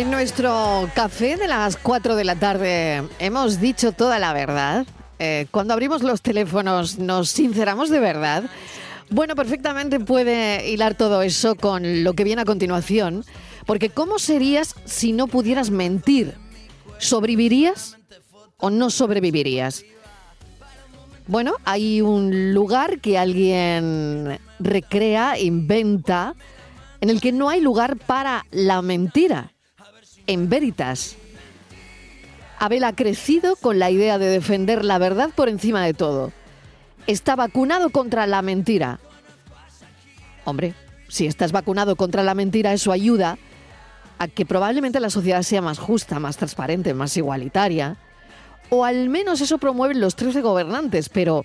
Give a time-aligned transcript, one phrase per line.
[0.00, 4.86] En nuestro café de las 4 de la tarde hemos dicho toda la verdad.
[5.18, 8.44] Eh, cuando abrimos los teléfonos nos sinceramos de verdad.
[9.10, 13.26] Bueno, perfectamente puede hilar todo eso con lo que viene a continuación.
[13.66, 16.32] Porque ¿cómo serías si no pudieras mentir?
[16.96, 17.98] ¿Sobrevivirías
[18.56, 19.84] o no sobrevivirías?
[21.26, 26.36] Bueno, hay un lugar que alguien recrea, inventa,
[27.02, 29.52] en el que no hay lugar para la mentira.
[30.30, 31.16] En Veritas.
[32.60, 36.30] Abel ha crecido con la idea de defender la verdad por encima de todo.
[37.08, 39.00] Está vacunado contra la mentira.
[40.44, 40.74] Hombre,
[41.08, 43.38] si estás vacunado contra la mentira, eso ayuda
[44.20, 47.96] a que probablemente la sociedad sea más justa, más transparente, más igualitaria.
[48.68, 51.44] O al menos eso promueven los 13 gobernantes, pero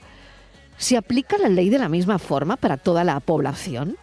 [0.77, 3.97] ¿se aplica la ley de la misma forma para toda la población?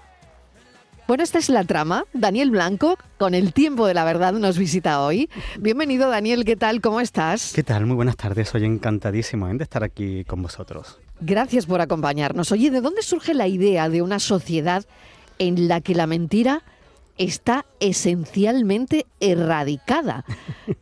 [1.09, 2.05] Bueno, esta es la trama.
[2.13, 5.29] Daniel Blanco, con el tiempo de la verdad, nos visita hoy.
[5.59, 6.81] Bienvenido, Daniel, ¿qué tal?
[6.81, 7.53] ¿Cómo estás?
[7.55, 7.87] ¿Qué tal?
[7.87, 8.51] Muy buenas tardes.
[8.51, 9.55] Soy encantadísimo ¿eh?
[9.55, 10.99] de estar aquí con vosotros.
[11.21, 12.53] Gracias por acompañarnos.
[12.53, 14.85] Oye, ¿de dónde surge la idea de una sociedad
[15.39, 16.63] en la que la mentira
[17.19, 20.25] está esencialmente erradicada.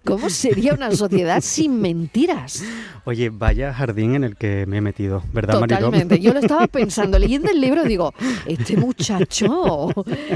[0.04, 2.62] ¿Cómo sería una sociedad sin mentiras?
[3.04, 6.20] Oye, vaya jardín en el que me he metido, ¿verdad, Totalmente.
[6.20, 8.12] Yo lo estaba pensando, leyendo el libro, digo,
[8.46, 9.88] este muchacho,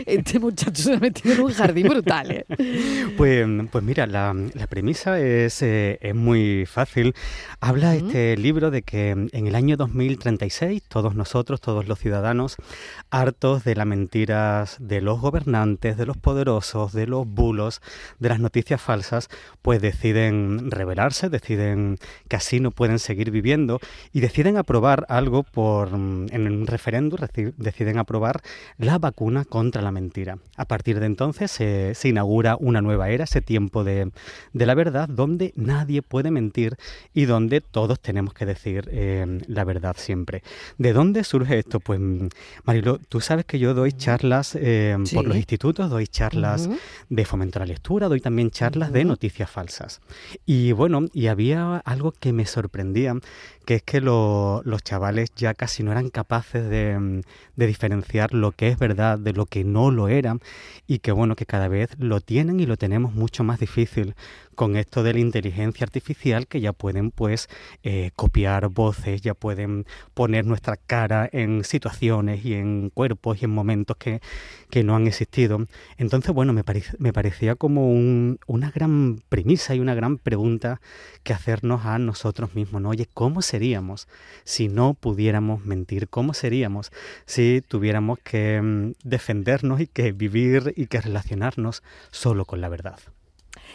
[0.06, 2.30] este muchacho se ha metido en un jardín brutal.
[2.30, 2.46] ¿eh?
[3.18, 4.34] Pues, pues mira, la,
[4.68, 7.14] premisa es, eh, es, muy fácil.
[7.60, 12.56] Habla este libro de que en el año 2036 todos nosotros, todos los ciudadanos,
[13.10, 16.53] hartos de las mentiras de los gobernantes, de los poderosos,
[16.92, 17.80] de los bulos,
[18.20, 19.28] de las noticias falsas,
[19.62, 23.80] pues deciden rebelarse, deciden que así no pueden seguir viviendo
[24.12, 27.18] y deciden aprobar algo por en un referéndum,
[27.56, 28.42] deciden aprobar
[28.78, 30.38] la vacuna contra la mentira.
[30.56, 34.10] A partir de entonces se, inaugura una nueva era, ese tiempo de,
[34.52, 36.76] la verdad, donde nadie puede mentir
[37.12, 40.42] y donde todos tenemos que decir eh, la verdad siempre.
[40.78, 41.80] ¿De dónde surge esto?
[41.80, 42.00] Pues
[42.64, 46.43] Marilo, tú sabes que yo doy charlas eh, por los institutos, doy charlas
[47.08, 50.00] de fomento a la lectura, doy también charlas de noticias falsas.
[50.46, 53.14] Y bueno, y había algo que me sorprendía,
[53.64, 57.22] que es que los chavales ya casi no eran capaces de,
[57.56, 60.36] de, diferenciar lo que es verdad de lo que no lo era
[60.86, 64.14] y que bueno, que cada vez lo tienen y lo tenemos mucho más difícil
[64.54, 67.48] con esto de la inteligencia artificial que ya pueden pues
[67.82, 73.50] eh, copiar voces, ya pueden poner nuestra cara en situaciones y en cuerpos y en
[73.50, 74.20] momentos que,
[74.70, 75.64] que no han existido.
[75.98, 76.62] Entonces, bueno, me,
[76.98, 80.80] me parecía como un, una gran premisa y una gran pregunta
[81.22, 82.90] que hacernos a nosotros mismos, ¿no?
[82.90, 84.08] Oye, ¿cómo seríamos
[84.42, 86.08] si no pudiéramos mentir?
[86.08, 86.90] ¿Cómo seríamos
[87.24, 92.98] si tuviéramos que mm, defendernos y que vivir y que relacionarnos solo con la verdad?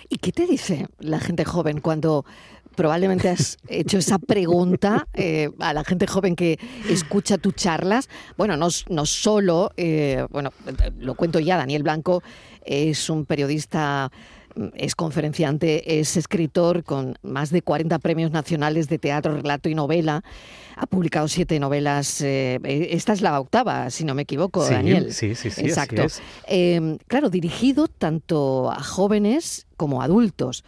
[0.10, 2.26] ¿Y qué te dice la gente joven cuando
[2.76, 6.60] probablemente has hecho esa pregunta eh, a la gente joven que
[6.90, 8.10] escucha tus charlas?
[8.36, 10.52] Bueno, no, no solo, eh, bueno,
[11.00, 12.22] lo cuento ya, Daniel Blanco
[12.66, 14.12] es un periodista
[14.76, 20.24] es conferenciante, es escritor con más de 40 premios nacionales de teatro, relato y novela.
[20.76, 22.22] Ha publicado siete novelas.
[22.22, 25.14] Eh, esta es la octava, si no me equivoco, Daniel.
[25.14, 25.62] Sí, sí, sí.
[25.62, 26.06] Exacto.
[26.48, 30.64] Em, claro, dirigido tanto a jóvenes como a adultos.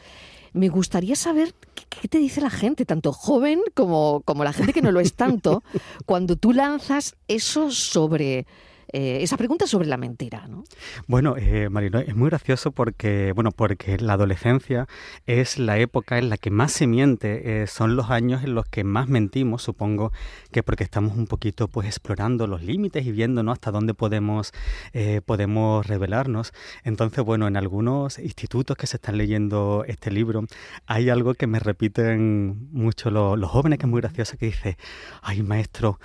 [0.54, 1.54] Me gustaría saber
[1.90, 5.14] qué te dice la gente, tanto joven como, como la gente que no lo es
[5.14, 5.64] tanto,
[6.06, 8.46] cuando tú lanzas eso sobre
[8.94, 10.64] eh, esa pregunta sobre la mentira, ¿no?
[11.08, 14.88] Bueno, eh, Marino, es muy gracioso porque, bueno, porque la adolescencia
[15.26, 18.66] es la época en la que más se miente, eh, son los años en los
[18.66, 20.12] que más mentimos, supongo
[20.52, 24.52] que porque estamos un poquito pues explorando los límites y viendo hasta dónde podemos,
[24.94, 26.54] eh, podemos revelarnos.
[26.84, 30.46] Entonces, bueno, en algunos institutos que se están leyendo este libro
[30.86, 34.78] hay algo que me repiten mucho los, los jóvenes, que es muy gracioso, que dice,
[35.22, 36.00] ay maestro,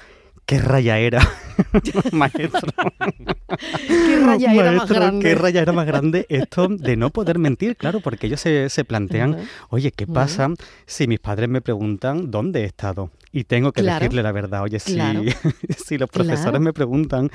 [0.47, 1.21] qué raya era,
[2.13, 2.73] maestro.
[3.87, 5.23] ¿Qué raya era más grande?
[5.23, 7.77] ¿Qué raya era más grande esto de no poder mentir?
[7.77, 9.39] Claro, porque ellos se, se plantean,
[9.71, 10.49] oye, ¿qué pasa
[10.87, 13.11] si mis padres me preguntan dónde he estado?
[13.33, 14.63] Y tengo que decirle la verdad.
[14.63, 14.99] Oye, si,
[15.85, 17.31] si los profesores me preguntan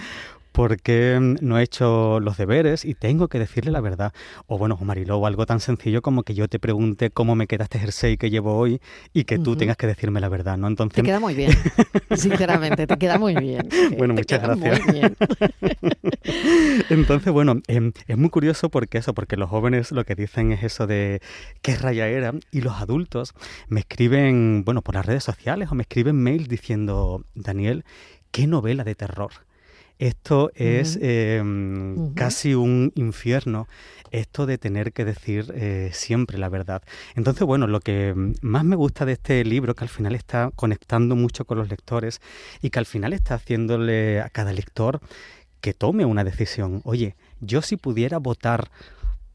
[0.51, 4.13] porque no he hecho los deberes y tengo que decirle la verdad.
[4.47, 7.65] O bueno, Mariló, o algo tan sencillo como que yo te pregunte cómo me queda
[7.65, 8.81] este jersey que llevo hoy
[9.13, 10.67] y que tú tengas que decirme la verdad, ¿no?
[10.67, 10.95] Entonces...
[10.95, 11.51] Te queda muy bien,
[12.15, 13.67] sinceramente, te queda muy bien.
[13.97, 14.81] Bueno, muchas gracias.
[16.89, 20.63] Entonces, bueno, em, es muy curioso porque eso, porque los jóvenes lo que dicen es
[20.63, 21.21] eso de
[21.61, 23.33] qué raya era y los adultos
[23.67, 27.85] me escriben, bueno, por las redes sociales o me escriben mails diciendo, Daniel,
[28.31, 29.31] qué novela de terror
[30.01, 33.67] esto es em, casi un infierno
[34.09, 36.81] esto de tener que decir eh, siempre la verdad.
[37.15, 41.15] Entonces, bueno, lo que más me gusta de este libro, que al final está conectando
[41.15, 42.19] mucho con los lectores
[42.63, 45.01] y que al final está haciéndole a cada lector
[45.61, 46.81] que tome una decisión.
[46.83, 48.71] Oye, yo si pudiera votar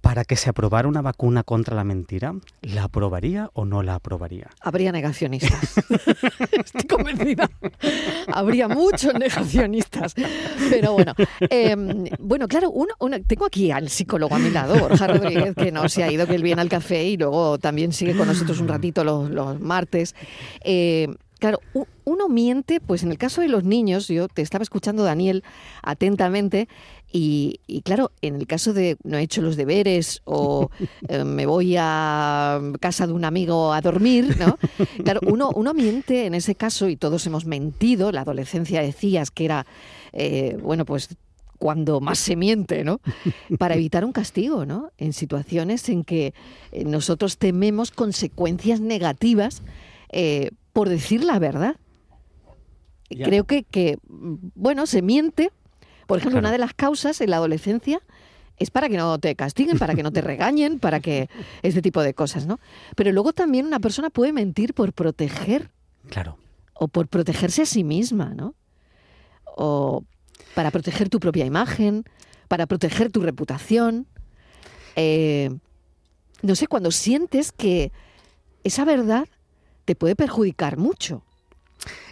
[0.07, 2.33] para que se aprobara una vacuna contra la mentira,
[2.63, 4.49] ¿la aprobaría o no la aprobaría?
[4.61, 5.79] Habría negacionistas.
[6.53, 7.51] Estoy convencida.
[8.33, 10.15] Habría muchos negacionistas.
[10.71, 11.13] Pero bueno,
[11.51, 12.95] em, bueno, claro, uno,
[13.27, 16.37] tengo aquí al psicólogo a mi lado, Borja Rodríguez, que no se ha ido, que
[16.37, 20.15] él viene al café y luego también sigue con nosotros un ratito los, martes.
[20.63, 21.09] Eh,
[21.39, 21.61] Claro,
[22.05, 25.45] uno miente, pues en el caso de los niños, yo te estaba escuchando, Daniel,
[25.83, 26.67] atentamente,
[27.19, 30.71] y, claro, en el caso de no he hecho los deberes o
[31.09, 34.59] eh, me voy a casa de un amigo a dormir, ¿no?
[35.03, 39.45] Claro, uno, uno miente en ese caso, y todos hemos mentido, la adolescencia decías que
[39.47, 39.67] era,
[40.13, 41.17] eh, bueno, pues
[41.59, 43.01] cuando más se miente, ¿no?
[43.59, 44.91] Para evitar un castigo, ¿no?
[44.99, 46.35] En situaciones en que
[46.73, 49.63] eh, nosotros tememos consecuencias negativas
[50.73, 51.77] por decir la verdad.
[53.09, 55.51] Creo que, que, bueno, se miente.
[56.07, 58.01] Por ejemplo, una de las causas en la adolescencia
[58.59, 61.29] es para que no te castiguen, para que no te regañen, para que
[61.63, 62.59] este tipo de cosas, ¿no?
[62.95, 65.71] Pero luego también una persona puede mentir por proteger.
[66.09, 66.39] Claro.
[66.75, 68.55] O por protegerse a sí misma, ¿no?
[69.57, 70.05] O
[70.55, 72.05] para proteger tu propia imagen,
[72.49, 74.07] para proteger tu reputación.
[74.95, 75.51] Eh,
[76.43, 77.93] no sé, cuando sientes que
[78.65, 79.29] esa verdad
[79.85, 81.23] te puede perjudicar mucho.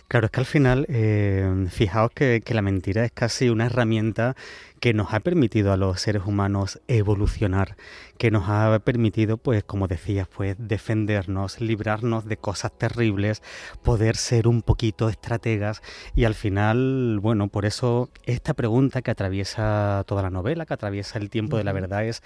[0.09, 4.37] Claro, es que al final, eh, fijaos que, la mentira es casi una herramienta
[4.79, 7.77] que nos ha permitido a los seres humanos evolucionar,
[8.19, 13.43] que nos ha permitido, pues, como decías, pues, defendernos, librarnos de cosas terribles,
[13.83, 15.83] poder ser un poquito estrategas.
[16.15, 21.19] Y al final, bueno, por eso esta pregunta que atraviesa toda la novela, que atraviesa
[21.19, 22.23] el tiempo de la verdad es,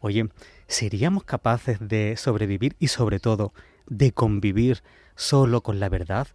[0.00, 0.28] oye,
[0.68, 3.54] ¿seríamos capaces de sobrevivir y sobre todo
[3.88, 4.82] de convivir
[5.16, 6.28] solo con la verdad,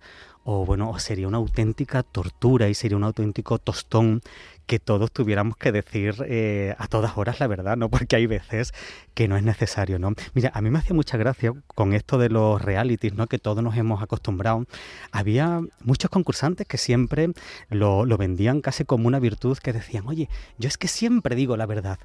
[0.50, 4.22] o bueno, sería una auténtica tortura y sería un auténtico tostón
[4.66, 7.90] que todos tuviéramos que decir eh, a todas horas la verdad, ¿no?
[7.92, 8.74] Porque hay veces
[9.14, 10.14] que no es necesario, ¿no?
[10.34, 13.28] Mira, a mí me hacía mucha gracia con esto de los realities, ¿no?
[13.28, 14.64] Que todos nos hemos acostumbrado.
[15.12, 17.28] Había muchos concursantes que siempre
[17.70, 21.58] lo, lo vendían casi como una virtud, que decían, oye, yo es que siempre digo
[21.58, 22.00] la verdad.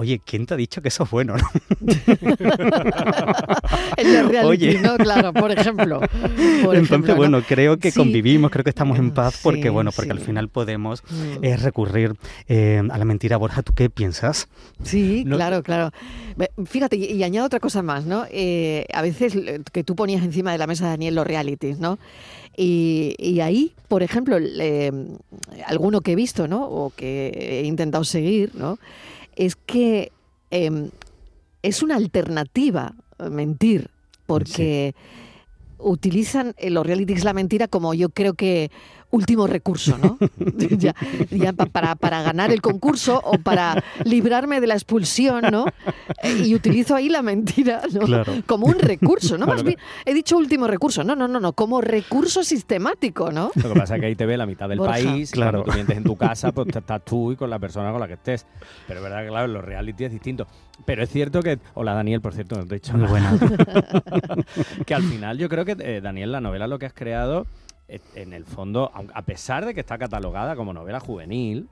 [0.00, 1.34] Oye, ¿quién te ha dicho que eso es bueno?
[1.36, 1.50] ¿no?
[3.96, 4.80] el reality, Oye.
[4.80, 4.96] ¿no?
[4.96, 6.00] Claro, por ejemplo.
[6.72, 10.50] Entonces, bueno, creo que convivimos, creo que estamos en paz porque, bueno, porque al final
[10.50, 11.42] podemos mm.
[11.44, 12.14] eh, recurrir
[12.46, 13.38] eh, a la mentira.
[13.38, 14.46] Borja, ¿tú qué piensas?
[14.84, 15.90] Sí, claro, claro.
[16.64, 18.24] Fíjate, y, añado otra cosa más, ¿no?
[18.30, 19.36] Eh, a veces
[19.72, 21.98] que tú ponías encima de la mesa, Daniel, los realities, ¿no?
[22.56, 24.36] Y, y, ahí, por ejemplo,
[25.66, 26.64] alguno que he visto, ¿no?
[26.68, 28.78] O que he intentado seguir, ¿no?
[29.38, 30.12] Es que
[30.50, 30.90] em,
[31.62, 32.94] es una alternativa
[33.30, 33.90] mentir,
[34.26, 34.94] porque
[35.78, 38.70] utilizan los realities la mentira como yo creo que
[39.10, 40.18] último recurso, ¿no?
[40.76, 40.94] ya,
[41.72, 45.66] para, para, ganar el concurso o para librarme de la expulsión, ¿no?
[46.22, 48.24] Eh, y utilizo ahí la mentira ¿no?
[48.46, 49.46] como un recurso, ¿no?
[49.48, 53.50] Más bien, he dicho último recurso, no, no, no, no, como recurso sistemático, ¿no?
[53.54, 55.62] Lo que pasa es que ahí te ve la mitad del país, claro.
[55.62, 58.06] cuando tú mientes en tu casa, pues estás tú y con la persona con la
[58.06, 58.46] que estés.
[58.86, 60.46] Pero es verdad que, claro, en los reality es distinto.
[60.84, 61.58] Pero es cierto que...
[61.74, 63.10] Hola, Daniel, por cierto, no te he dicho nada.
[63.10, 63.38] Buena.
[64.86, 67.46] que al final yo creo que, eh, Daniel, la novela lo que has creado
[67.88, 71.68] en el fondo, a pesar de que está catalogada como novela juvenil,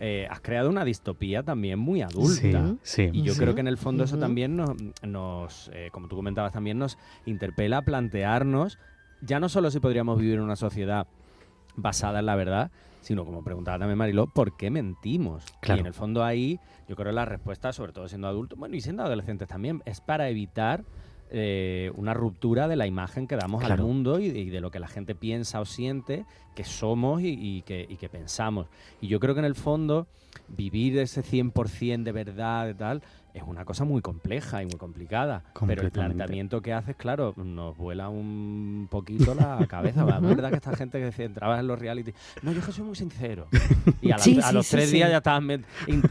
[0.00, 2.74] eh, has creado una distopía también muy adulta.
[2.82, 4.56] Sí, Y yo creo que en el fondo eso también
[5.02, 8.78] nos, eh, como tú comentabas, también nos interpela a plantearnos
[9.20, 11.06] ya no solo si podríamos vivir en una sociedad
[11.76, 12.70] basada en la verdad,
[13.00, 15.44] sino como preguntaba también Mariló, ¿por qué mentimos?
[15.66, 16.58] Y en el fondo ahí
[16.88, 20.00] yo creo que la respuesta, sobre todo siendo adultos, bueno, y siendo adolescentes también, es
[20.00, 20.84] para evitar
[21.30, 24.88] eh, una ruptura de la imagen que damos al mundo y, de lo que la
[24.88, 28.66] gente piensa o siente que somos y, que, y, que, pensamos.
[29.00, 30.06] Y yo creo que en el fondo
[30.48, 33.02] vivir ese 100% de verdad y tal
[33.38, 35.44] es una cosa muy compleja y muy complicada.
[35.66, 40.04] Pero el planteamiento que haces, claro, nos vuela un poquito la cabeza.
[40.04, 42.96] Es verdad que esta gente que entraba en los reality, no, yo que soy muy
[42.96, 43.48] sincero.
[44.00, 45.42] Y a, los tres días ya estabas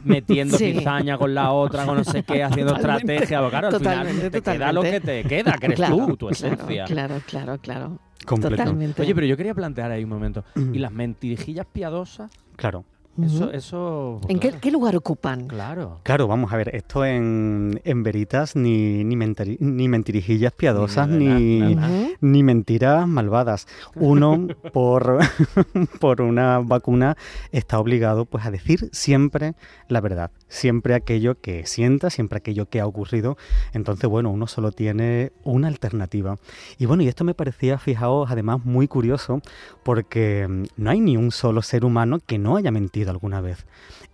[0.03, 3.49] metiendo cizaña con la otra, con no sé qué, haciendo estrategia.
[3.49, 6.85] claro, al final te queda lo que te queda, que eres tú, tu esencia.
[6.85, 7.99] Claro, claro, claro.
[8.25, 9.01] Totalmente.
[9.01, 10.43] Oye, pero yo quería plantear ahí un momento.
[10.73, 12.31] ¿Y las mentirijillas piadosas?
[12.55, 12.83] Claro.
[13.23, 15.47] Eso, eso ¿En qué, lugar ocupan?
[15.47, 15.99] Claro.
[16.03, 21.75] Claro, vamos a ver, esto en, en veritas ni, ni, ni mentirijillas piadosas ni,
[22.21, 23.67] ni, mentiras malvadas.
[23.95, 25.19] Uno, por,
[25.99, 27.17] por una vacuna,
[27.51, 29.55] está obligado pues a decir siempre
[29.87, 33.37] la verdad, siempre aquello que sienta, siempre aquello que ha ocurrido.
[33.73, 36.37] Entonces, bueno, uno solo tiene una alternativa.
[36.77, 39.41] Y bueno, y esto me parecía, fijaos, además muy curioso,
[39.83, 43.65] porque mm, no hay ni un solo ser humano que no haya mentido alguna vez.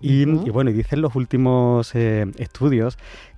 [0.01, 2.97] Y, bueno, y dicen los últimos eh, estudios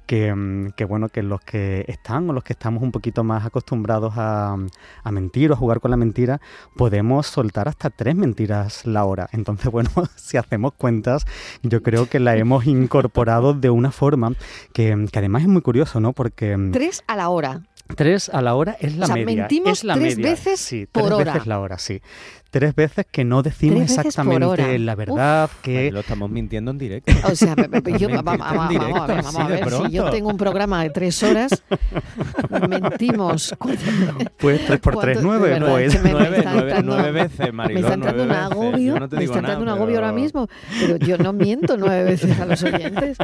[0.09, 4.13] mm, que, bueno, que los que están o los que estamos un poquito más acostumbrados
[4.17, 4.57] a,
[5.03, 6.41] a, mentir o a jugar con la mentira,
[6.75, 9.29] podemos soltar hasta tres mentiras la hora.
[9.31, 11.25] Entonces, bueno, si hacemos cuentas,
[11.61, 14.33] yo creo que la hemos incorporado de una forma
[14.73, 16.13] que, que además es muy curioso, ¿no?
[16.13, 16.57] Porque...
[16.57, 17.61] Mm, tres a la hora.
[17.95, 19.43] Tres a la hora es la o sea, media.
[19.43, 20.31] Mentimos es la tres media.
[20.31, 21.33] veces sí, por tres hora.
[21.33, 22.01] veces la hora, sí.
[22.55, 25.91] Tres veces que no decimos exactamente la verdad, que...
[25.91, 27.11] lo estamos mintiendo en directo.
[27.29, 27.53] O sea,
[27.99, 31.51] yo, vamos, a ver, vamos a ver, si yo tengo un programa de tres horas,
[32.69, 33.53] mentimos.
[34.37, 36.01] Pues tres por tres, nueve, pues.
[36.01, 39.61] Me, nueve, nueve, nueve, veces, Mariló, Me está entrando un agobio, no me está entrando
[39.63, 40.47] un agobio ahora mismo,
[40.79, 43.17] pero yo no miento nueve veces a los oyentes.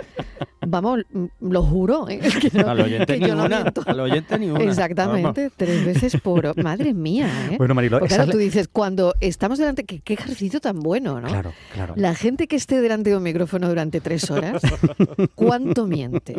[0.67, 0.99] Vamos,
[1.39, 2.07] lo juro.
[2.07, 2.19] ¿eh?
[2.19, 3.73] Que no, al oyente ni una.
[3.85, 4.63] Al oyente ni una.
[4.63, 5.53] Exactamente, vamos.
[5.57, 6.41] tres veces por...
[6.61, 7.55] Madre mía, ¿eh?
[7.57, 9.85] Bueno, Mariló, Porque claro, tú dices, cuando estamos delante...
[9.85, 11.27] ¿qué, qué, ejercicio tan bueno, ¿no?
[11.27, 11.93] Claro, claro.
[11.97, 14.61] La gente que esté delante de un micrófono durante tres horas,
[15.35, 16.35] ¿cuánto miente?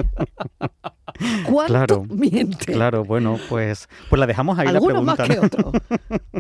[1.45, 2.73] ¿Cuánto claro, miente?
[2.73, 5.27] Claro, bueno, pues, pues la dejamos ahí Algunos la pregunta.
[5.27, 5.83] más que otros.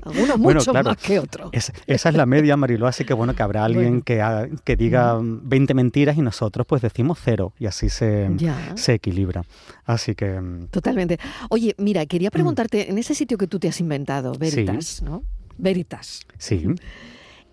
[0.02, 1.50] Algunos bueno, mucho claro, más que otros.
[1.52, 4.02] Es, esa es la media, Mariló, así que bueno, que habrá alguien bueno.
[4.04, 8.30] que, ha, que diga 20 mentiras y nosotros pues decimos cero y así se,
[8.74, 9.44] se equilibra.
[9.84, 10.40] Así que...
[10.40, 11.18] mm, Totalmente.
[11.50, 15.04] Oye, mira, quería preguntarte, en ese sitio que tú te has inventado, Veritas, sí.
[15.04, 15.22] ¿no?
[15.58, 16.26] Veritas.
[16.38, 16.66] Sí.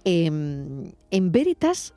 [0.06, 1.94] Eh, en Veritas,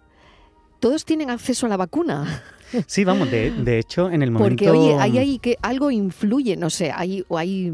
[0.81, 2.43] ¿todos tienen acceso a la vacuna?
[2.87, 4.65] Sí, vamos, de, de hecho, en el momento...
[4.65, 7.71] Porque, oye, hay ahí que algo influye, no sé, hay, o hay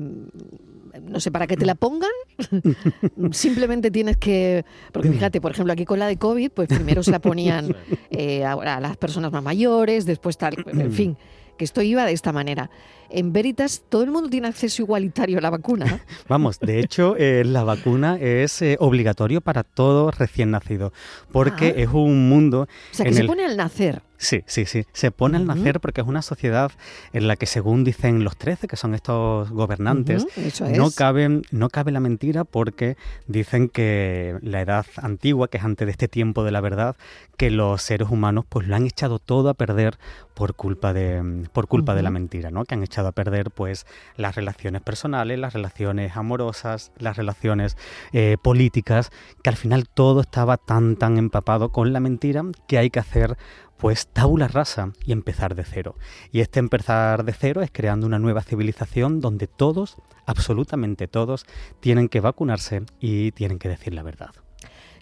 [1.07, 2.11] no sé, para que te la pongan,
[3.33, 4.65] simplemente tienes que.
[4.93, 7.75] Porque fíjate, por ejemplo, aquí con la de COVID, pues primero se la ponían
[8.11, 11.17] eh, a, a, las personas más mayores, después tal, en fin,
[11.59, 12.71] que esto iba de esta manera.
[13.11, 16.01] En Veritas, todo el mundo tiene acceso igualitario a la vacuna.
[16.29, 20.93] Vamos, de hecho, eh, la vacuna es eh, obligatorio para todo recién nacido,
[21.33, 21.81] porque ah.
[21.81, 22.69] es un mundo.
[22.93, 23.27] O sea, que se el...
[23.27, 24.03] pone al nacer.
[24.19, 24.85] Sí, sí, sí.
[24.93, 26.73] Se pone al nacer porque es una sociedad
[27.13, 31.43] en la que, según dicen los 13, que son estos gobernantes, uh -huh, no, cabe,
[31.53, 32.97] no cabe la mentira porque
[33.29, 36.97] dicen que la edad antigua, que es antes de este tiempo de la verdad,
[37.37, 39.99] que los seres humanos pues lo han echado todo a perder
[40.35, 41.97] por culpa de, por culpa uh -huh.
[41.99, 42.65] de la mentira, ¿no?
[42.65, 47.77] Que han echado a perder pues las relaciones personales, las relaciones amorosas, las relaciones
[48.13, 49.11] eh, políticas,
[49.43, 53.37] que al final todo estaba tan, tan empapado con la mentira que hay que hacer
[53.79, 55.97] pues tabula rasa y empezar de cero.
[56.33, 61.47] Y este empezar de cero es creando una nueva civilización donde todos, absolutamente todos,
[61.81, 64.31] tienen que vacunarse y tienen que decir la verdad.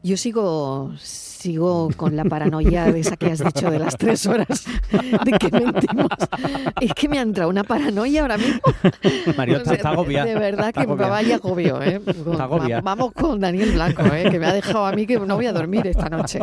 [0.03, 4.65] Yo sigo, sigo con la paranoia de esa que has dicho de las tres horas
[4.91, 6.09] de que mentimos.
[6.81, 8.61] Es que me ha entrado una paranoia ahora mismo.
[9.37, 10.27] Mario está, está agobiada.
[10.27, 11.83] De verdad que me vaya agobio.
[11.83, 12.01] ¿eh?
[12.39, 12.81] agobia.
[12.81, 14.29] Vamos con Daniel Blanco, ¿eh?
[14.31, 16.41] que me ha dejado a mí que no voy a dormir esta noche.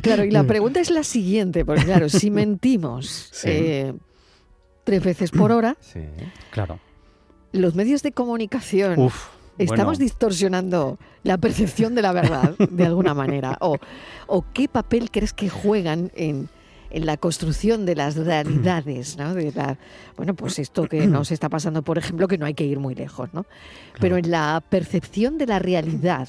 [0.00, 3.48] Claro, y la pregunta es la siguiente, porque claro, si mentimos sí.
[3.50, 3.94] eh,
[4.84, 6.00] tres veces por hora, sí,
[6.50, 6.78] claro.
[7.52, 8.98] los medios de comunicación...
[8.98, 9.37] Uf.
[9.58, 10.04] Estamos bueno.
[10.04, 13.58] distorsionando la percepción de la verdad, de alguna manera.
[13.60, 13.76] O,
[14.26, 16.48] o qué papel crees que juegan en,
[16.90, 19.34] en, la construcción de las realidades, ¿no?
[19.34, 19.78] De la,
[20.16, 22.94] bueno, pues esto que nos está pasando, por ejemplo, que no hay que ir muy
[22.94, 23.42] lejos, ¿no?
[23.42, 23.98] Claro.
[24.00, 26.28] Pero en la percepción de la realidad,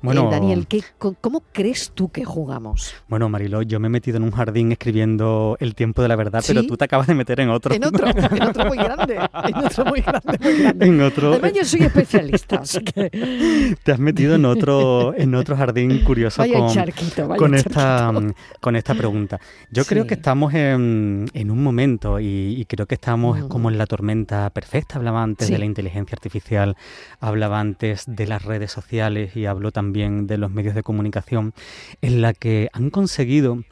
[0.00, 2.94] bueno, eh, Daniel, ¿qué, ¿cómo crees tú que jugamos?
[3.08, 6.42] Bueno, Mariló, yo me he metido en un jardín escribiendo El tiempo de la verdad,
[6.42, 6.52] ¿Sí?
[6.52, 7.74] pero tú te acabas de meter en otro.
[7.74, 9.16] En otro, en otro muy grande.
[9.16, 10.86] En otro muy grande, muy grande.
[10.86, 11.32] En otro...
[11.32, 13.76] Además, yo soy especialista, así que...
[13.82, 17.70] Te has metido en otro, en otro jardín curioso vaya con, charquito, vaya con, charquito.
[17.70, 18.12] esta,
[18.60, 19.40] con esta pregunta.
[19.70, 19.88] Yo sí.
[19.88, 23.48] creo que estamos en, en un momento y, y, creo que estamos mm.
[23.48, 24.96] como en la tormenta perfecta.
[24.96, 25.52] Hablaba antes sí.
[25.52, 26.76] de la inteligencia artificial,
[27.20, 31.54] hablaba antes de las redes sociales y hablo también de los medios de comunicación,
[32.02, 33.64] en la que han conseguido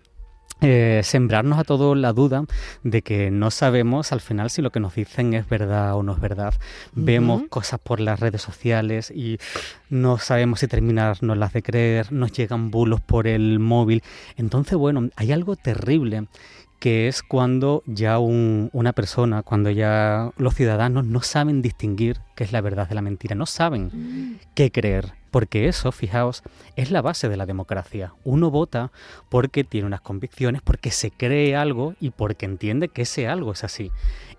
[0.63, 2.47] eh, sembrarnos a todos la duda
[2.83, 6.15] de que no sabemos al final si lo que nos dicen es verdad o no
[6.15, 6.55] es verdad.
[6.55, 7.05] Uh -huh.
[7.05, 9.39] Vemos cosas por las redes sociales y
[9.91, 14.03] no sabemos si terminarnos las de creer, nos llegan bulos por el móvil.
[14.39, 16.27] Entonces, bueno, hay algo terrible
[16.81, 22.45] que es cuando ya un, una persona, cuando ya los ciudadanos no saben distinguir qué
[22.45, 24.39] es la verdad de la mentira, no saben mm.
[24.55, 26.43] qué creer porque eso, fijaos,
[26.77, 28.15] es la base de la democracia.
[28.25, 28.91] Uno vota
[29.29, 33.63] porque tiene unas convicciones, porque se cree algo y porque entiende que ese algo es
[33.63, 33.91] así.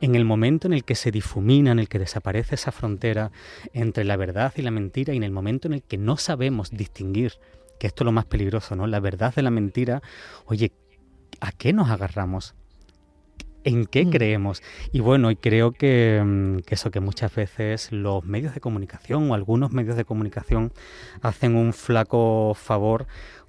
[0.01, 3.29] En el momento en el que se difumina, en el que desaparece esa frontera
[3.73, 6.71] entre la verdad y la mentira y en el momento en el que no sabemos
[6.71, 7.33] distinguir,
[7.79, 8.87] que esto es lo más peligroso, ¿no?
[8.87, 10.01] La verdad de la mentira,
[10.47, 10.71] oye,
[11.41, 12.55] ¿a qué nos agarramos?
[13.67, 14.09] En qué mm.
[14.09, 14.63] creemos.
[14.91, 19.29] Y bueno, y creo que, mm, que, eso, que muchas veces los medios de comunicación
[19.29, 20.71] o algunos medios de comunicación
[21.21, 23.07] hacen un flaco favor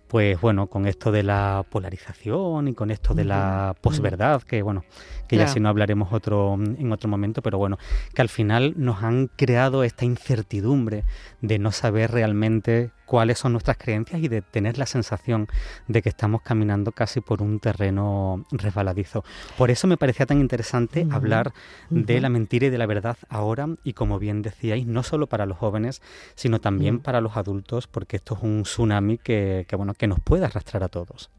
[0.08, 4.84] pues bueno, con esto de la polarización y con esto de la posverdad, que bueno,
[5.28, 7.78] que ya si no hablaremos otro en otro momento, pero bueno,
[8.14, 11.04] que al final nos han creado esta incertidumbre
[11.40, 15.49] de no saber realmente cuáles son nuestras creencias y de tener la sensación
[15.87, 19.25] de que estamos caminando casi por un terreno resbaladizo.
[19.57, 21.52] Por eso me parecía tan interesante hablar
[21.90, 25.47] de la mentira y de la verdad ahora y como bien decíais, no solo para
[25.47, 26.02] los jóvenes,
[26.35, 30.21] sino también para los adultos, porque esto es un tsunami que, que bueno, que nos
[30.21, 31.30] puede arrastrar a todos.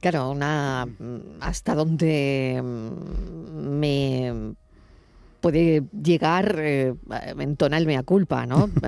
[0.00, 0.86] Claro, una
[1.40, 4.54] hasta donde me
[5.40, 6.94] puede llegar eh,
[7.38, 8.70] en el mea culpa, ¿no?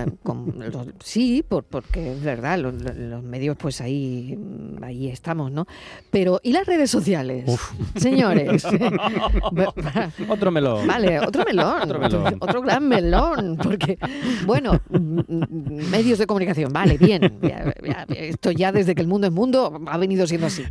[1.02, 4.38] Sí, por, porque es verdad, los, medios pues ahí,
[4.82, 5.66] ahí estamos, ¿no?
[6.10, 7.44] Pero, ¿y las redes sociales?
[7.96, 8.64] Señores.
[10.28, 10.86] otro melón.
[10.86, 11.82] Vale, otro melón.
[11.82, 12.36] otro melón.
[12.40, 13.56] Otro gran melón.
[13.62, 13.98] Porque,
[14.46, 17.38] bueno, medios de comunicación, vale, bien.
[18.08, 20.64] esto ya desde que el mundo es mundo ha venido siendo así.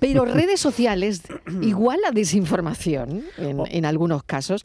[0.00, 1.22] Pero redes sociales,
[1.62, 3.64] igual la desinformación en, oh.
[3.68, 4.64] en algunos casos.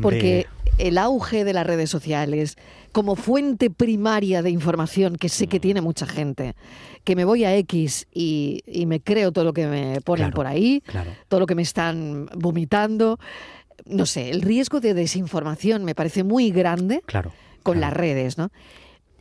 [0.00, 0.46] Porque
[0.78, 2.56] el auge de las redes sociales
[2.92, 5.60] como fuente primaria de información que sé que mm.
[5.60, 6.54] tiene mucha gente,
[7.04, 10.82] que me voy a X y, me creo todo lo que me ponen por ahí,
[11.28, 13.18] todo lo que me están vomitando.
[13.86, 17.02] No sé, el riesgo de desinformación me parece muy grande
[17.62, 18.50] con las redes, ¿no?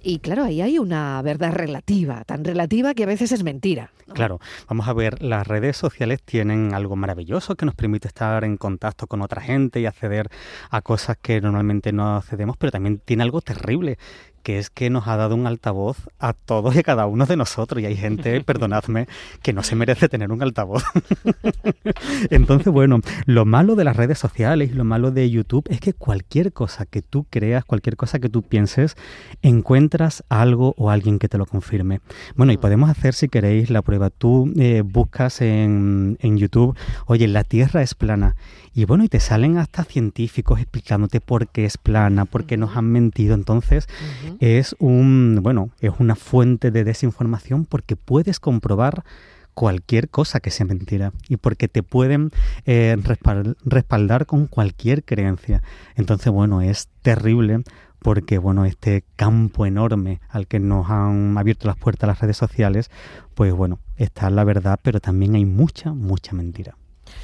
[0.08, 3.92] Y claro, ahí hay una verdad relativa, tan relativa que a veces es mentira.
[4.14, 8.56] Claro, vamos a ver, las redes sociales tienen algo maravilloso que nos permite estar en
[8.56, 10.30] contacto con otra gente y acceder
[10.70, 13.98] a cosas que normalmente no accedemos, pero también tiene algo terrible
[14.48, 17.36] que es que nos ha dado un altavoz a todos y a cada uno de
[17.36, 17.84] nosotros.
[17.84, 19.06] Y hay gente, perdonadme,
[19.42, 20.86] que no se merece tener un altavoz.
[22.30, 25.92] Entonces, bueno, lo malo de las redes sociales y lo malo de YouTube es que
[25.92, 28.96] cualquier cosa que tú creas, cualquier cosa que tú pienses,
[29.41, 32.00] encuentras algo o alguien que te lo confirme.
[32.38, 34.10] Bueno, y podemos hacer, si queréis, la prueba.
[34.12, 36.74] Tú eh, buscas en, en YouTube,
[37.06, 38.38] oye, la Tierra es plana.
[38.78, 42.78] Y bueno, y te salen hasta científicos explicándote por qué es plana, por qué nos
[42.78, 43.34] han mentido.
[43.34, 43.88] Entonces,
[44.39, 49.04] es un, bueno, es una fuente de desinformación porque puedes comprobar
[49.54, 52.30] cualquier cosa que sea mentira y porque te pueden
[52.67, 52.95] eh,
[53.65, 55.63] respaldar con cualquier creencia.
[55.95, 57.63] Entonces, bueno, es terrible
[58.00, 62.91] porque, bueno, este campo enorme al que nos han abierto las puertas las redes sociales,
[63.34, 66.78] pues bueno, está la verdad, pero también hay mucha, mucha mentira.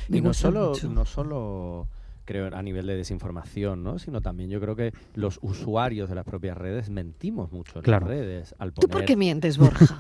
[0.09, 1.87] Y no solo, no solo
[2.25, 3.99] creo, a nivel de desinformación, ¿no?
[3.99, 8.03] Sino también yo creo que los usuarios de las propias redes mentimos mucho en las
[8.03, 8.55] redes.
[8.59, 9.95] Al ¿Tú por qué mientes, Borja?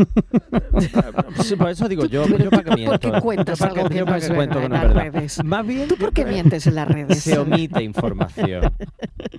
[1.41, 2.99] sí, por eso digo yo, yo para qué miento.
[2.99, 5.43] ¿Por qué cuentas algo que, no es verdad en las redes?
[5.43, 7.19] Más bien, ¿Tú por qué mientes en las redes?
[7.19, 8.71] Se omite información.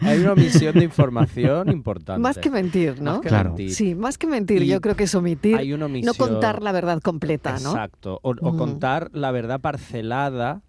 [0.00, 2.20] Hay una omisión de información importante.
[2.20, 3.12] Más que mentir, ¿no?
[3.12, 3.50] Más que claro.
[3.50, 3.74] mentir.
[3.74, 5.56] Sí, más que mentir, yo creo que es omitir.
[5.56, 6.14] Hay una omisión...
[6.18, 7.70] No contar la verdad completa, ¿no?
[7.70, 8.18] Exacto.
[8.22, 10.62] O, contar la verdad parcelada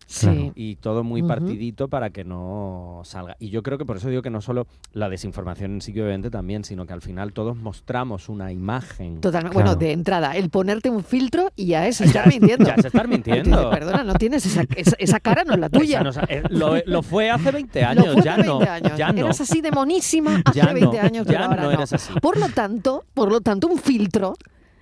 [0.55, 3.35] y todo muy partidito para que no salga.
[3.39, 6.29] Y yo creo que por eso digo que no solo la desinformación en sí obviamente
[6.29, 9.21] también, sino que al final todos mostramos una imagen.
[9.21, 9.53] Totalmente.
[9.53, 12.65] Bueno, de entrada, el ponerte un filtro y ya es estar mintiendo.
[12.65, 13.69] Ya es estar mintiendo.
[13.69, 14.63] Perdona, no tienes esa,
[14.97, 16.03] esa, cara, no es la tuya.
[16.27, 18.61] Eh, lo, fue hace 20 años, ya, no,
[18.97, 19.25] ya no.
[19.25, 21.71] Eras así de monísima hace 20 años, pero ahora no.
[21.71, 22.13] Eres así.
[22.19, 24.35] Por lo tanto, por lo tanto, un filtro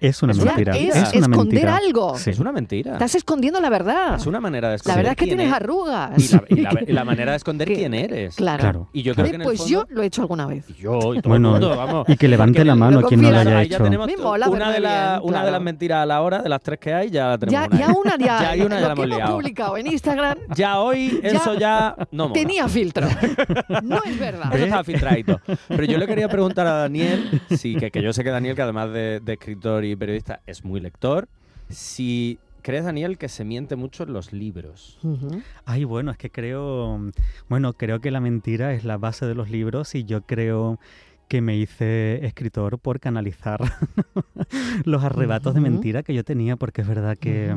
[0.03, 0.75] es una mentira.
[0.75, 2.15] Es, es esconder algo.
[2.15, 2.93] Es una mentira.
[2.93, 4.15] Estás escondiendo la verdad.
[4.15, 4.95] Es una manera de esconder.
[4.95, 6.33] La verdad es que tienes arrugas.
[6.53, 8.35] Y la, manera de esconder quién eres.
[8.35, 8.89] Claro.
[8.91, 10.65] Y yo creo que pues yo lo he hecho alguna vez.
[10.69, 12.09] Y yo y todo bueno, el mundo, vamos.
[12.09, 13.77] Y que levante la mano quien no lo haya hecho.
[13.77, 14.09] Ya tenemos
[14.49, 17.09] una, de la, una de las mentiras a la hora, de las tres que hay,
[17.09, 17.69] ya la tenemos.
[17.71, 18.25] Ya, ya una ya.
[18.25, 19.35] ya hay una, ya la hemos liado.
[19.35, 20.37] publicado en Instagram.
[20.55, 22.41] Ya hoy eso ya no mola.
[22.41, 23.07] Tenía filtro.
[23.83, 24.53] No es verdad.
[24.53, 25.39] Eso estaba filtradito.
[25.67, 28.61] Pero yo le quería preguntar a Daniel, sí, que, que yo sé que Daniel, que
[28.61, 31.27] además de, de escritor y periodista, es muy muy lector.
[31.69, 34.97] Si crees, Daniel, que se miente mucho en los libros.
[35.65, 36.99] Ay, bueno, es que creo,
[37.49, 40.79] bueno, creo que la mentira es la base de los libros y yo creo
[41.27, 43.59] que me hice escritor por canalizar
[44.85, 47.55] los arrebatos de mentira que yo tenía, porque es verdad que,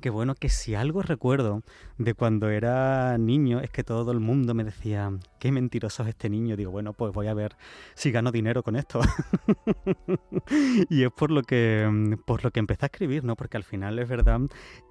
[0.00, 1.62] que, bueno, que si algo recuerdo
[1.98, 6.28] de cuando era niño es que todo el mundo me decía, qué mentiroso es este
[6.28, 6.56] niño.
[6.56, 7.56] Digo, bueno, pues voy a ver
[7.94, 9.00] si gano dinero con esto.
[10.88, 13.36] y es por lo que por lo que empecé a escribir, ¿no?
[13.36, 14.40] Porque al final es verdad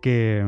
[0.01, 0.45] que,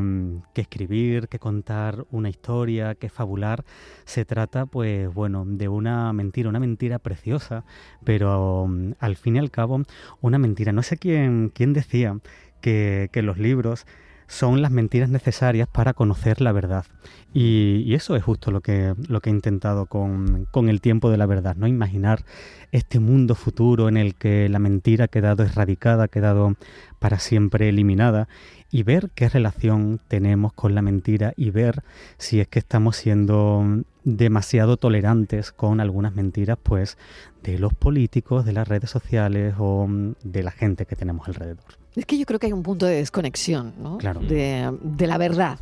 [0.53, 3.63] que escribir, que contar una historia, que fabular,
[4.05, 7.63] se trata, pues bueno, de una mentira, una mentira preciosa
[8.03, 9.83] pero mm, al fin y al cabo
[10.21, 10.71] una mentira.
[10.71, 12.17] No sé quién, quién decía
[12.61, 13.85] que, los libros
[14.27, 16.85] son las mentiras necesarias para conocer la verdad.
[17.33, 21.17] Y, eso es justo lo que, lo que he intentado con, con, el tiempo de
[21.17, 21.67] la verdad, ¿no?
[21.67, 22.23] Imaginar
[22.71, 26.55] este mundo futuro en el que la mentira ha quedado erradicada, ha quedado
[26.99, 28.27] para siempre eliminada
[28.71, 31.83] y ver qué relación tenemos con la mentira y ver
[32.17, 36.97] si es que estamos siendo demasiado tolerantes con algunas mentiras, pues
[37.43, 39.87] de los políticos, de las redes sociales o
[40.23, 41.65] de la gente que tenemos alrededor.
[41.95, 43.97] Es que yo creo que hay un punto de desconexión, ¿no?
[43.97, 44.19] Claro.
[44.19, 45.59] De, la verdad.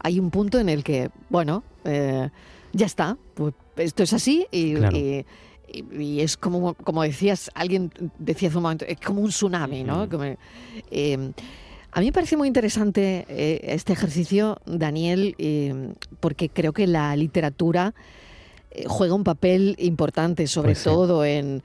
[0.00, 2.30] Hay un punto en el que, bueno, eh,
[2.72, 4.74] ya está, pues esto es así y,
[5.72, 10.08] y, es como, como decías, alguien decía hace un momento, es como un tsunami, ¿no?
[10.90, 11.32] Eh,
[11.92, 17.14] a mí me parece muy interesante eh, este ejercicio, Daniel, eh, porque creo que la
[17.16, 17.94] literatura
[18.70, 21.62] eh, juega un papel importante, sobre pues todo en,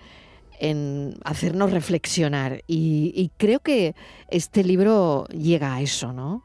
[1.24, 2.64] hacernos reflexionar.
[2.68, 3.94] y, creo que
[4.30, 6.44] este libro llega a eso, ¿no?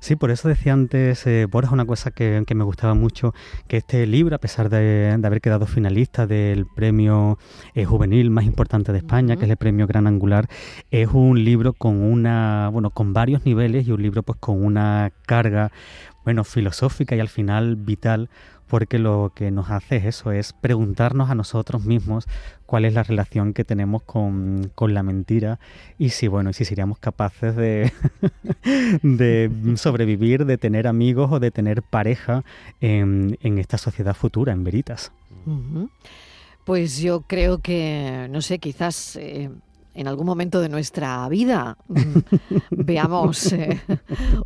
[0.00, 3.34] Sí, por eso decía antes, eh, Borja, una cosa que, me gustaba mucho,
[3.68, 7.38] que este libro, a pesar de, haber quedado finalista del premio
[7.74, 10.48] eh, juvenil más importante de España, que es el premio Gran Angular,
[10.90, 15.12] es un libro con una, bueno, con varios niveles y un libro pues con una
[15.26, 15.72] carga,
[16.24, 18.28] bueno, filosófica y al final vital
[18.72, 22.26] porque lo que nos hace es eso, es preguntarnos a nosotros mismos
[22.64, 25.60] cuál es la relación que tenemos con, la mentira
[25.98, 27.92] y si, bueno, si seríamos capaces de,
[29.02, 32.44] de sobrevivir, de tener amigos o de tener pareja
[32.80, 35.12] en, esta sociedad futura, en Veritas.
[36.64, 39.50] Pues yo creo que, no sé, quizás eh,
[39.94, 42.18] en algún momento de nuestra vida mm,
[42.70, 43.80] veamos eh,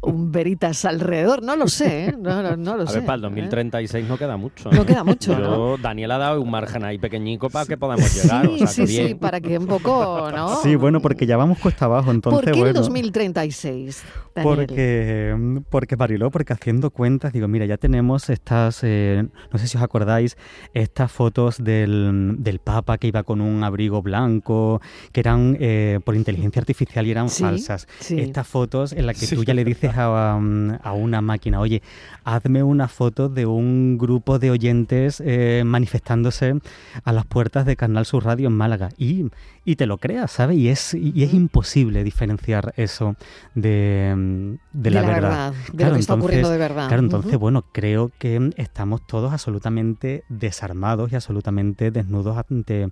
[0.02, 1.42] un veritas alrededor.
[1.42, 2.14] No lo sé, ¿eh?
[2.18, 2.98] no, lo a sé.
[2.98, 4.70] Ver, para el 2036 no queda mucho.
[4.70, 5.38] No queda mucho.
[5.38, 8.46] Yo, Daniel ha dado un margen ahí pequeñico para que podamos llegar.
[8.46, 10.56] Sí, sí, sí, para que un poco, ¿no?
[10.62, 14.04] Sí, bueno, porque ya vamos cuesta abajo, entonces ¿Por qué el 2036?
[14.42, 19.78] Porque, porque Mariló, porque haciendo cuentas, digo, mira, ya tenemos estas, eh, no sé si
[19.78, 20.36] os acordáis,
[20.74, 24.82] estas fotos del, del Papa que iba con un abrigo blanco,
[25.12, 27.86] que eran eh, por inteligencia artificial y eran falsas.
[28.10, 31.82] Estas fotos en las que tú ya le dices a, a, una máquina, oye,
[32.24, 36.54] hazme una foto de un grupo de oyentes eh, manifestándose
[37.04, 38.90] a las puertas de Canal Sur Radio en Málaga.
[38.96, 39.26] Y,
[39.64, 40.56] y te lo creas, ¿sabes?
[40.58, 43.16] Y es, y es imposible diferenciar eso
[43.54, 45.54] de, de, la, verdad.
[45.72, 46.88] De lo que está ocurriendo de verdad.
[46.88, 52.88] Claro, entonces, bueno, creo que estamos todos absolutamente desarmados y absolutamente desnudos ante,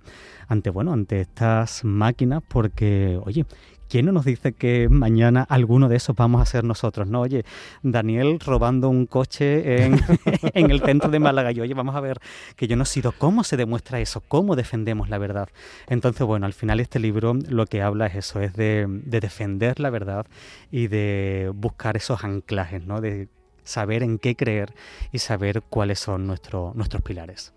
[0.47, 3.45] ante, bueno, ante estas máquinas porque, oye,
[3.89, 7.07] ¿quién no nos dice que mañana alguno de esos vamos a ser nosotros?
[7.07, 7.45] No, oye,
[7.83, 12.19] Daniel robando un coche en, el centro de Málaga y oye, vamos a ver
[12.55, 13.11] que yo no he sido.
[13.11, 14.21] ¿Cómo se demuestra eso?
[14.21, 15.49] ¿Cómo defendemos la verdad?
[15.87, 19.89] Entonces, bueno, al final este libro lo que habla es eso, es de, defender la
[19.89, 20.25] verdad
[20.71, 23.01] y de buscar esos anclajes, ¿no?
[23.01, 23.29] De
[23.63, 24.73] saber en qué creer
[25.11, 27.53] y saber cuáles son nuestros pilares.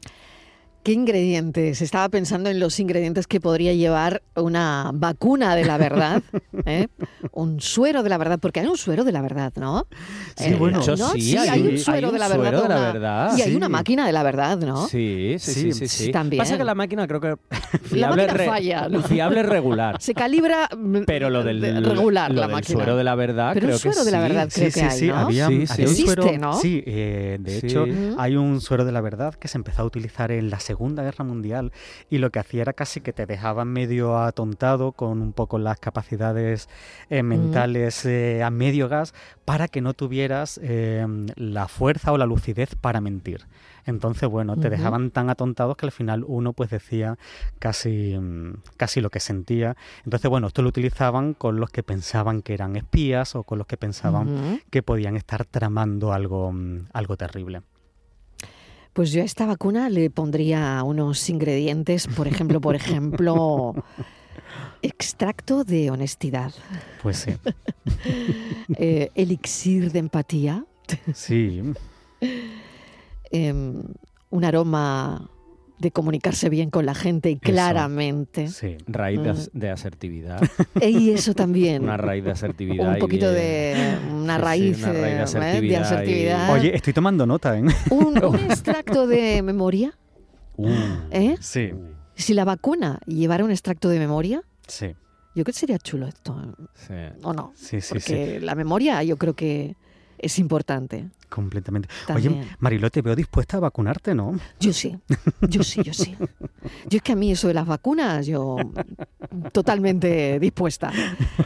[0.83, 1.83] ¿Qué ingredientes?
[1.83, 6.23] Estaba pensando en los ingredientes que podría llevar una vacuna de la verdad,
[6.67, 6.88] ¿eh?
[7.33, 9.87] un suero de la verdad, porque hay un suero de la verdad, ¿no?
[10.37, 14.12] Sí, eh, bueno, sí, hay, un suero, de, la verdad, Y hay una máquina de
[14.12, 14.87] la verdad, ¿no?
[14.87, 16.11] Sí, sí, sí, sí.
[16.12, 16.38] También.
[16.38, 17.37] Pasa que la máquina creo que
[17.83, 19.03] fiable, la máquina falla, ¿no?
[19.03, 19.97] fiable regular.
[20.01, 22.79] Se calibra mm, pero lo del regular lo la del máquina.
[22.79, 25.17] suero de la verdad, pero creo un suero de la verdad creo que hay, ¿no?
[25.17, 25.83] Había, sí, sí.
[25.83, 26.55] Existe, ¿no?
[26.55, 27.85] Sí, eh, de hecho
[28.17, 31.25] hay un suero de la verdad que se empezó a utilizar en la Segunda Guerra
[31.25, 31.73] Mundial
[32.11, 35.81] y lo que hacía era casi que te dejaban medio atontado con un poco las
[35.81, 36.69] capacidades
[37.09, 39.15] eh, mentales eh, a medio gas
[39.47, 43.47] para que no tuvieras em, la fuerza o la lucidez para mentir.
[43.87, 47.17] Entonces, bueno, te dejaban tan atontados que al final uno pues decía
[47.59, 48.15] casi,
[48.77, 49.75] casi lo que sentía.
[50.05, 53.67] Entonces, bueno, esto lo utilizaban con los que pensaban que eran espías o con los
[53.67, 56.53] que pensaban que podían estar tramando algo,
[56.93, 57.63] algo terrible.
[58.99, 63.73] Pues yo a esta vacuna le pondría unos ingredientes, por ejemplo, por ejemplo,
[64.83, 66.53] extracto de honestidad.
[67.01, 67.31] Pues sí.
[68.77, 70.65] Eh, elixir de empatía.
[71.15, 71.63] Sí.
[73.31, 73.85] Em,
[74.31, 75.31] un aroma
[75.79, 78.49] de comunicarse bien con la gente y claramente.
[78.49, 79.21] Sí, raíz
[79.53, 79.73] de, mm.
[79.73, 80.41] asertividad.
[80.83, 81.85] Y eso también.
[81.85, 82.95] Una raíz de asertividad.
[82.95, 83.97] Un poquito de.
[84.11, 86.53] Una raíz, de, asertividad.
[86.53, 87.62] Oye, estoy tomando nota, ¿eh?
[87.91, 88.17] Un,
[88.51, 89.97] extracto de memoria.
[90.57, 90.69] Uh.
[91.11, 91.37] ¿Eh?
[91.41, 91.73] Sí.
[92.14, 94.43] Si la vacuna llevara un extracto de memoria.
[94.67, 94.88] Sí.
[95.35, 96.37] Yo creo que sería chulo esto.
[96.75, 96.95] Sí.
[97.23, 97.53] ¿O no?
[97.55, 99.77] Sí, sí, Porque la memoria yo creo que
[100.19, 101.09] es importante.
[101.29, 101.88] Completamente.
[102.14, 104.38] Oye, Mariló, te veo dispuesta a vacunarte, ¿no?
[104.61, 104.99] Yo sí,
[105.49, 106.17] yo sí, yo sí.
[106.88, 108.57] Yo es que a mí eso de las vacunas, yo
[109.53, 110.93] totalmente dispuesta.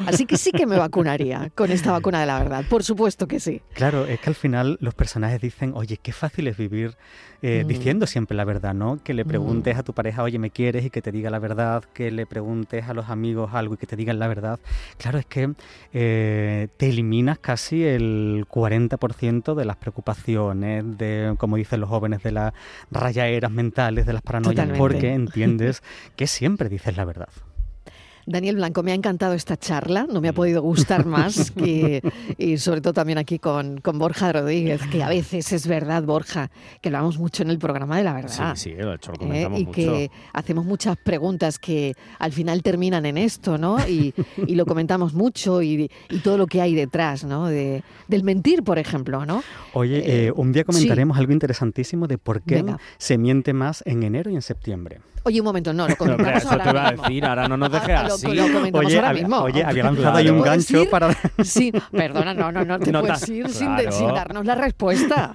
[0.07, 3.41] Así que sí que me vacunaría con esta vacuna de la verdad, por supuesto que
[3.41, 3.61] sí.
[3.75, 6.97] Claro, es que al final los personajes dicen, oye, qué fácil es vivir
[7.43, 7.69] eh, mm.
[7.69, 9.03] diciendo siempre la verdad, ¿no?
[9.03, 9.79] Que le preguntes mm.
[9.79, 10.85] a tu pareja, oye, ¿me quieres?
[10.85, 13.87] y que te diga la verdad, que le preguntes a los amigos algo y que
[13.87, 14.61] te digan la verdad.
[14.97, 15.53] Claro, es que
[15.93, 22.33] eh, te eliminas casi el 40% de las preocupaciones, de, como dicen los jóvenes, de
[22.33, 22.53] las
[22.91, 25.83] rayaeras mentales, de las paranoias, porque entiendes
[26.17, 27.29] que siempre dices la verdad.
[28.27, 32.03] Daniel Blanco, me ha encantado esta charla, no me ha podido gustar más, que,
[32.39, 36.51] y sobre todo también aquí con, con, Borja Rodríguez, que a veces es verdad, Borja,
[36.81, 38.55] que lo hablamos mucho en el programa de la verdad.
[38.55, 39.63] Sí, sí, lo, hecho, lo comentamos ¿eh?
[39.63, 43.79] Y que hacemos muchas preguntas que al final terminan en esto, ¿no?
[43.89, 44.15] Y,
[44.47, 47.47] y lo comentamos mucho y, y, todo lo que hay detrás, ¿no?
[47.47, 49.43] De, del mentir, por ejemplo, ¿no?
[49.73, 52.65] Oye, eh, eh, un día comentaremos algo interesantísimo de por qué
[52.99, 55.01] se miente más en enero y en septiembre.
[55.25, 57.71] Oye, un momento, no, lo comentamos no, eso te iba a decir, ahora no nos
[57.71, 58.35] dejes así.
[58.35, 59.37] Lo, comentamos oye, ahora mismo.
[59.39, 61.17] Oye, había lanzado ahí un gancho para...
[61.45, 63.77] Sí, perdona, no, no, no te puedes ir sin,
[64.15, 65.31] darnos la respuesta.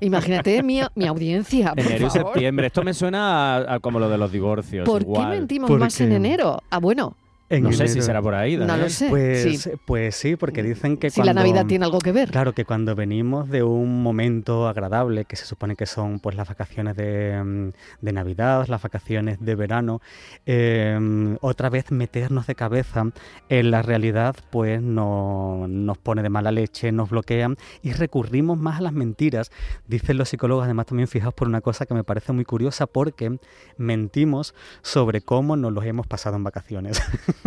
[0.00, 2.66] Imagínate mi, mi audiencia, por Enero y septiembre.
[2.68, 4.84] Esto me suena a, como lo de los divorcios.
[4.84, 6.62] ¿Por qué mentimos más en enero?
[6.70, 7.16] Ah, bueno
[7.50, 8.56] no sé si será por ahí.
[8.56, 9.08] No lo sé.
[9.08, 9.70] Pues sí.
[9.86, 12.30] pues sí, porque dicen que si la Navidad tiene algo que ver.
[12.30, 16.48] Claro, que cuando venimos de un momento agradable, que se supone que son pues las
[16.48, 17.70] vacaciones de, mm,
[18.02, 20.00] de Navidad, las vacaciones de verano,
[20.44, 23.04] em, otra vez meternos de cabeza
[23.48, 28.78] en la realidad, pues no, nos pone de mala leche, nos bloquean y recurrimos más
[28.78, 29.50] a las mentiras.
[29.86, 33.38] Dicen los psicólogos, además también fijaos por una cosa que me parece muy curiosa, porque
[33.76, 37.00] mentimos sobre cómo nos los hemos pasado en vacaciones.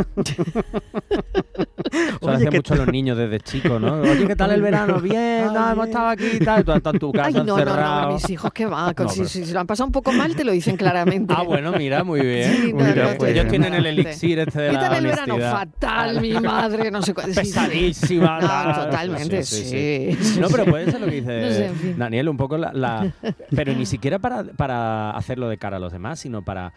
[1.91, 4.01] Eso lo hacen mucho los niños desde chicos, ¿no?
[4.01, 4.99] Oye, ¿qué tal el verano?
[5.01, 6.63] Bien, no, hemos estado aquí y tal.
[6.63, 8.01] Tú estás en tu casa Ay, no, encerrado.
[8.01, 8.95] No, no, mis hijos que van.
[9.09, 11.33] si, si, lo han pasado un poco mal, te lo dicen claramente.
[11.35, 12.53] Ah, bueno, mira, muy bien.
[12.53, 15.37] Sí, mira, pues, ellos tienen el elixir este de ¿Qué tal el verano?
[15.37, 17.31] Fatal, mi madre, no sé cuál.
[17.33, 18.39] Pesadísima.
[18.39, 23.11] No, totalmente, sí, No, pero puede ser lo que dice Daniel, un poco la, la...
[23.55, 26.73] Pero ni siquiera para, para hacerlo de cara a los demás, sino para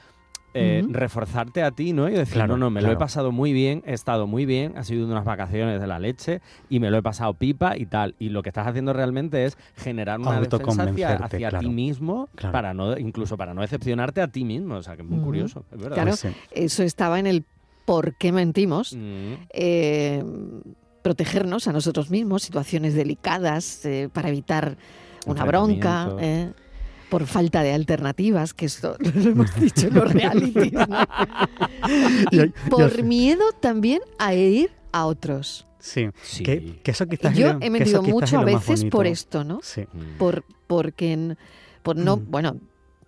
[0.55, 2.09] eh, reforzarte a ti, ¿no?
[2.09, 4.85] Y decir, no, no, me lo he pasado muy bien, he estado muy bien, ha
[4.85, 6.41] sido unas vacaciones de la leche
[6.71, 8.15] y me lo he pasado pipa y tal.
[8.21, 10.85] Y lo que estás haciendo realmente es generar una defensa
[11.21, 14.77] hacia, ti mismo, para no, incluso para no decepcionarte a ti mismo.
[14.77, 15.97] O sea, que es muy curioso, es verdad.
[15.97, 16.15] Claro,
[16.53, 17.45] eso estaba en el
[17.85, 18.97] por qué mentimos.
[19.51, 20.23] Eh,
[21.03, 24.77] protegernos a nosotros mismos, situaciones delicadas, eh, para evitar
[25.27, 26.15] una bronca
[27.09, 30.73] por falta de alternativas, que esto lo hemos dicho en los realities,
[32.31, 35.67] y por miedo también a ir a otros.
[35.79, 36.09] Sí,
[36.43, 39.61] Que, eso quizás Yo he mentido mucho a veces por esto, ¿no?
[39.63, 39.83] Sí.
[40.19, 41.37] Por, porque,
[41.83, 42.31] por no, mm.
[42.31, 42.57] bueno,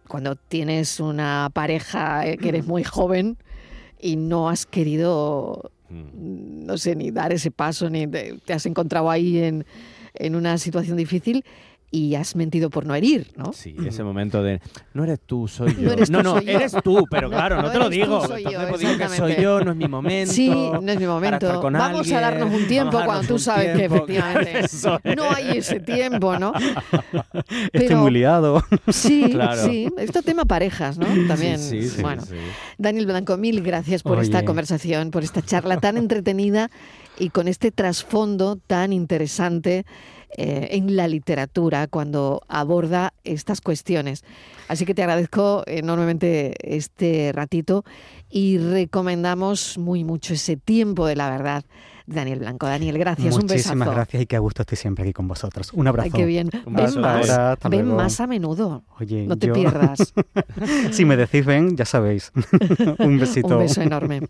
[0.06, 3.38] cuando tienes una pareja eh, que eres muy joven
[3.98, 6.66] y no has querido, mm.
[6.66, 9.64] no sé, ni dar ese paso, ni te, te has encontrado ahí en,
[10.18, 11.44] en una situación difícil,
[11.90, 13.52] y has mentido por no herir, ¿no?
[13.52, 14.60] Sí, ese momento de
[14.92, 15.94] no eres tú, soy yo.
[16.10, 18.20] No, no, eres tú, pero claro, no, te lo digo.
[18.20, 20.32] Tú, soy Entonces, yo, digo que soy yo, no es mi momento.
[20.32, 21.62] Sí, no es mi momento.
[21.62, 24.62] Vamos a darnos un tiempo cuando tú sabes que efectivamente
[25.16, 26.52] no hay ese tiempo, ¿no?
[27.72, 28.62] Estoy muy liado.
[28.88, 29.64] Sí, claro.
[29.64, 29.88] sí.
[29.96, 31.06] Esto tema parejas, ¿no?
[31.28, 31.58] También.
[31.58, 32.22] Sí, sí, bueno,
[32.78, 36.70] Daniel Blanco, mil gracias por esta conversación, por esta charla tan entretenida
[37.18, 39.84] y con este trasfondo tan interesante
[40.36, 44.24] eh, en la literatura cuando aborda estas cuestiones.
[44.68, 47.84] Así que te agradezco enormemente este ratito
[48.28, 51.64] y recomendamos muy mucho ese tiempo de la verdad.
[52.06, 52.66] Daniel Blanco.
[52.66, 53.34] Daniel, gracias.
[53.34, 53.74] un besazo.
[53.74, 55.72] Muchísimas gracias y qué gusto estoy siempre aquí con vosotros.
[55.72, 56.10] Un abrazo.
[56.12, 56.50] Ay, qué bien.
[56.66, 58.84] ven más, ven más a menudo.
[59.00, 60.14] Oye, no te pierdas.
[60.92, 62.32] si me decís ven, ya sabéis.
[62.98, 63.56] un besito.
[63.56, 64.20] un beso enorme.